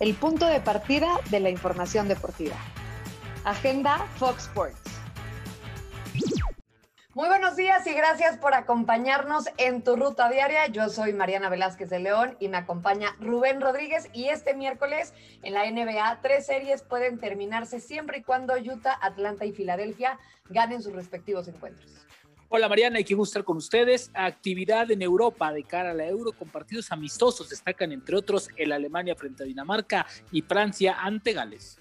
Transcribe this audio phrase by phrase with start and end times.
[0.00, 2.56] el punto de partida de la información deportiva.
[3.44, 4.80] Agenda Fox Sports.
[7.14, 10.68] Muy buenos días y gracias por acompañarnos en tu ruta diaria.
[10.68, 15.54] Yo soy Mariana Velázquez de León y me acompaña Rubén Rodríguez y este miércoles en
[15.54, 20.16] la NBA tres series pueden terminarse siempre y cuando Utah, Atlanta y Filadelfia
[20.48, 22.06] ganen sus respectivos encuentros.
[22.50, 24.10] Hola Mariana, y qué gusto estar con ustedes.
[24.14, 27.50] Actividad en Europa de cara a la Euro con partidos amistosos.
[27.50, 31.78] Destacan entre otros el Alemania frente a Dinamarca y Francia ante Gales.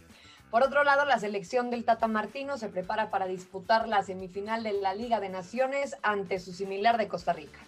[0.52, 4.74] Por otro lado, la selección del Tata Martino se prepara para disputar la semifinal de
[4.74, 7.60] la Liga de Naciones ante su similar de Costa Rica.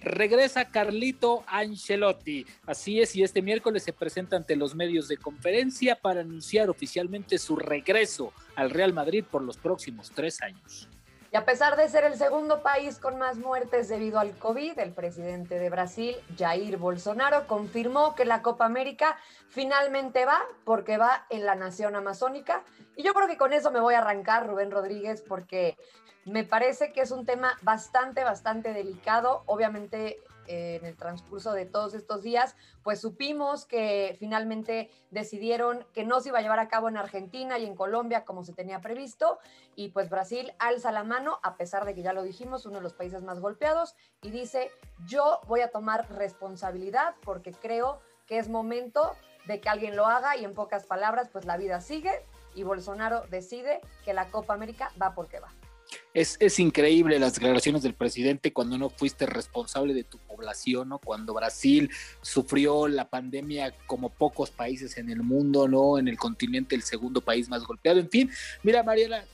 [0.00, 2.46] Regresa Carlito Ancelotti.
[2.64, 7.38] Así es, y este miércoles se presenta ante los medios de conferencia para anunciar oficialmente
[7.38, 10.88] su regreso al Real Madrid por los próximos tres años.
[11.34, 14.92] Y a pesar de ser el segundo país con más muertes debido al COVID, el
[14.92, 19.16] presidente de Brasil, Jair Bolsonaro, confirmó que la Copa América
[19.48, 22.62] finalmente va porque va en la nación amazónica.
[22.94, 25.76] Y yo creo que con eso me voy a arrancar, Rubén Rodríguez, porque
[26.24, 29.42] me parece que es un tema bastante, bastante delicado.
[29.46, 36.20] Obviamente en el transcurso de todos estos días, pues supimos que finalmente decidieron que no
[36.20, 39.38] se iba a llevar a cabo en Argentina y en Colombia como se tenía previsto,
[39.74, 42.82] y pues Brasil alza la mano, a pesar de que ya lo dijimos, uno de
[42.82, 44.70] los países más golpeados, y dice,
[45.06, 49.12] yo voy a tomar responsabilidad porque creo que es momento
[49.46, 53.22] de que alguien lo haga y en pocas palabras, pues la vida sigue y Bolsonaro
[53.30, 55.50] decide que la Copa América va porque va.
[56.14, 61.00] Es, increíble las declaraciones del presidente cuando no fuiste responsable de tu población, ¿no?
[61.00, 61.90] Cuando Brasil
[62.22, 65.98] sufrió la pandemia como pocos países en el mundo, ¿no?
[65.98, 67.98] En el continente, el segundo país más golpeado.
[67.98, 68.30] En fin,
[68.62, 69.24] mira, Mariela,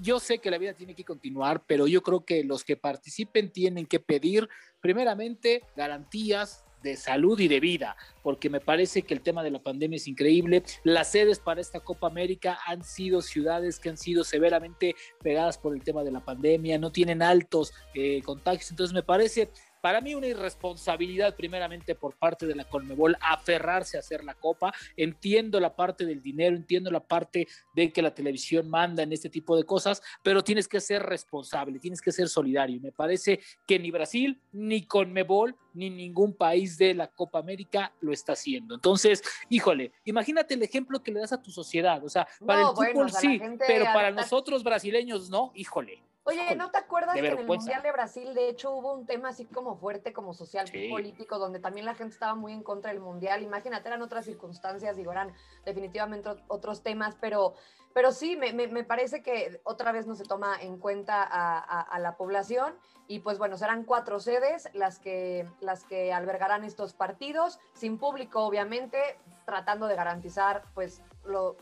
[0.00, 3.50] yo sé que la vida tiene que continuar, pero yo creo que los que participen
[3.50, 4.48] tienen que pedir,
[4.80, 9.62] primeramente, garantías de salud y de vida, porque me parece que el tema de la
[9.62, 10.62] pandemia es increíble.
[10.84, 15.74] Las sedes para esta Copa América han sido ciudades que han sido severamente pegadas por
[15.74, 19.50] el tema de la pandemia, no tienen altos eh, contagios, entonces me parece
[19.82, 24.72] para mí una irresponsabilidad primeramente por parte de la Colmebol aferrarse a hacer la copa.
[24.96, 29.28] Entiendo la parte del dinero, entiendo la parte de que la televisión manda en este
[29.28, 32.80] tipo de cosas, pero tienes que ser responsable, tienes que ser solidario.
[32.80, 38.12] Me parece que ni Brasil, ni Colmebol, ni ningún país de la Copa América lo
[38.12, 38.76] está haciendo.
[38.76, 42.04] Entonces, híjole, imagínate el ejemplo que le das a tu sociedad.
[42.04, 46.04] O sea, para el fútbol sí, pero para nosotros brasileños no, híjole.
[46.24, 49.30] Oye, ¿no te acuerdas que en el Mundial de Brasil, de hecho, hubo un tema
[49.30, 53.00] así como fuerte, como social, político, donde también la gente estaba muy en contra del
[53.00, 53.42] Mundial?
[53.42, 55.32] Imagínate, eran otras circunstancias, digo, eran
[55.64, 57.54] definitivamente otros temas, pero,
[57.92, 61.98] pero sí, me, me, parece que otra vez no se toma en cuenta a, a,
[61.98, 62.74] la población
[63.08, 68.44] y pues bueno, serán cuatro sedes las que, las que albergarán estos partidos, sin público,
[68.44, 71.56] obviamente, tratando de garantizar pues lo,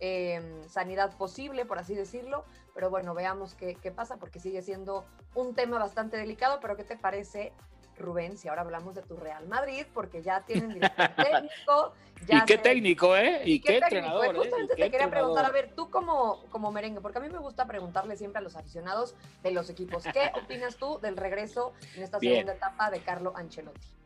[0.00, 2.44] eh, sanidad posible, por así decirlo,
[2.78, 6.96] pero bueno, veamos qué, pasa porque sigue siendo un tema bastante delicado, pero ¿qué te
[6.96, 7.52] parece?
[7.98, 11.94] Rubén, si ahora hablamos de tu Real Madrid, porque ya tienen director técnico.
[12.28, 13.42] y qué técnico, ¿eh?
[13.44, 14.26] Y, qué, entrenador.
[14.26, 14.38] Pues ¿eh?
[14.42, 17.66] justamente te quería preguntar, a ver, tú como, como merengue, porque a mí me gusta
[17.66, 22.20] preguntarle siempre a los aficionados de los equipos, ¿qué opinas tú del regreso en esta
[22.20, 23.97] segunda etapa de Carlo Ancelotti?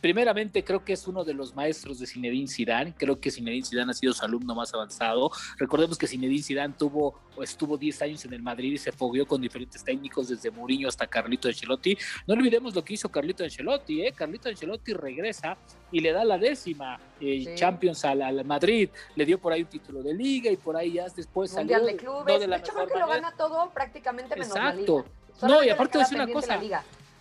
[0.00, 2.94] Primeramente creo que es uno de los maestros de Zinedine Zidane.
[2.96, 5.30] Creo que Zinedine Zidane ha sido su alumno más avanzado.
[5.56, 9.26] Recordemos que Zinedine Zidane tuvo o estuvo 10 años en el Madrid y se fogueó
[9.26, 11.96] con diferentes técnicos desde Mourinho hasta Carlito Ancelotti.
[12.26, 14.12] No olvidemos lo que hizo Carlito Ancelotti, ¿eh?
[14.12, 15.56] Carlito Ancelotti regresa
[15.92, 18.90] y le da la décima eh, Champions al, Madrid.
[19.14, 21.96] Le dio por ahí un título de liga y por ahí ya después Mundial de
[21.96, 22.40] clubes.
[22.40, 25.04] de, hecho, creo que lo gana todo prácticamente menos Exacto.
[25.42, 26.58] No, y aparte es una cosa.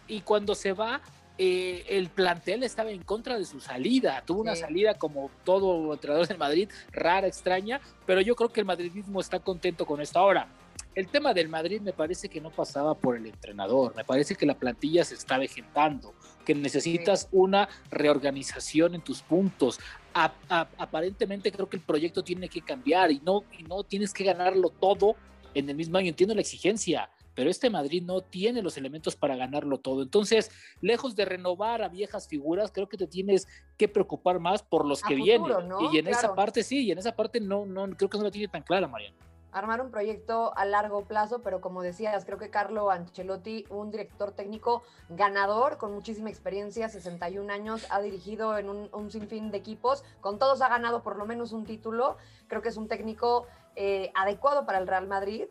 [0.08, 1.02] Y cuando se va,
[1.38, 4.24] eh, el plantel estaba en contra de su salida.
[4.26, 8.66] Tuvo una salida como todo entrenador de Madrid, rara, extraña, pero yo creo que el
[8.66, 10.20] madridismo está contento con esto.
[10.20, 10.48] Ahora,
[10.96, 14.48] el tema del Madrid me parece que no pasaba por el entrenador, me parece que
[14.48, 19.80] la plantilla se está vegetando, que necesitas una reorganización en tus puntos.
[20.14, 24.70] aparentemente creo que el proyecto tiene que cambiar y no, y no tienes que ganarlo
[24.70, 25.16] todo
[25.54, 26.10] en el mismo año.
[26.10, 30.02] Entiendo la exigencia, pero este Madrid no tiene los elementos para ganarlo todo.
[30.02, 30.50] Entonces,
[30.82, 33.48] lejos de renovar a viejas figuras, creo que te tienes
[33.78, 35.52] que preocupar más por los que vienen.
[35.92, 38.32] Y en esa parte sí, y en esa parte no, no, creo que no la
[38.32, 39.16] tiene tan clara, Mariana.
[39.52, 44.32] Armar un proyecto a largo plazo, pero como decías, creo que Carlo Ancelotti, un director
[44.32, 50.04] técnico ganador con muchísima experiencia, 61 años, ha dirigido en un, un sinfín de equipos,
[50.22, 52.18] con todos ha ganado por lo menos un título,
[52.48, 53.46] creo que es un técnico
[53.76, 55.46] eh, adecuado para el Real Madrid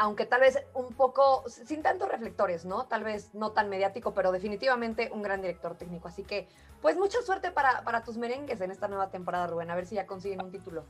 [0.00, 2.86] aunque tal vez un poco, sin tantos reflectores, ¿no?
[2.86, 6.08] Tal vez no tan mediático, pero definitivamente un gran director técnico.
[6.08, 6.48] Así que,
[6.80, 9.96] pues mucha suerte para, para tus merengues en esta nueva temporada, Rubén, a ver si
[9.96, 10.86] ya consiguen un título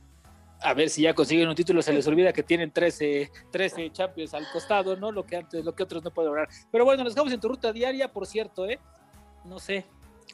[0.63, 4.35] a ver si ya consiguen un título, se les olvida que tienen 13, 13 Champions
[4.35, 5.11] al costado, ¿no?
[5.11, 6.47] Lo que antes, lo que otros no pueden lograr.
[6.71, 8.79] Pero bueno, nos dejamos en tu ruta diaria, por cierto, ¿eh?
[9.43, 9.85] No sé,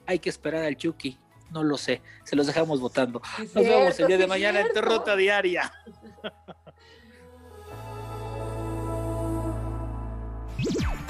[0.05, 1.17] hay que esperar al Chucky,
[1.49, 3.21] no lo sé, se los dejamos votando.
[3.39, 5.71] Nos vemos el día de mañana en tu ruta diaria.